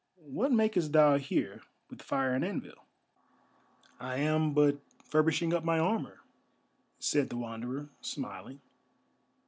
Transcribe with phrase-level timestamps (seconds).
[0.25, 2.87] "What makest thou here with fire and anvil?"
[3.99, 6.21] "I am but furbishing up my armour,"
[6.97, 8.61] said the Wanderer, smiling.